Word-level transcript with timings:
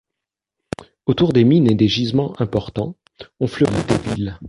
Autour 1.05 1.31
des 1.31 1.43
mines 1.43 1.69
et 1.71 1.75
des 1.75 1.87
gisements 1.87 2.33
importants 2.41 2.95
ont 3.39 3.45
fleuri 3.45 3.83
des 3.87 4.13
villes. 4.15 4.39